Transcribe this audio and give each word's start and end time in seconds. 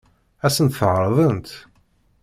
Ad 0.45 0.51
sent-t-ɛeṛḍent? 0.55 1.49